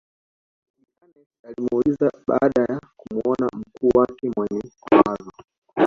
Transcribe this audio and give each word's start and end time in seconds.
Bi 0.77 0.85
Aneth 1.01 1.29
alimuuliza 1.47 2.11
baada 2.27 2.61
ya 2.73 2.79
kumuona 2.97 3.49
mkuu 3.53 3.99
wake 3.99 4.31
mwenye 4.37 4.61
mawazo 4.91 5.31